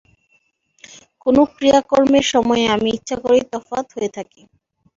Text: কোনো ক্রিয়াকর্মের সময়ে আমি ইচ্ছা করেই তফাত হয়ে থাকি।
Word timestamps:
কোনো 1.23 1.41
ক্রিয়াকর্মের 1.53 2.25
সময়ে 2.33 2.65
আমি 2.75 2.89
ইচ্ছা 2.91 3.15
করেই 3.23 3.43
তফাত 3.51 3.85
হয়ে 3.95 4.09
থাকি। 4.17 4.41